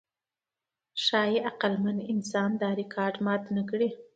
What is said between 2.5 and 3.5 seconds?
دا ریکارډ مات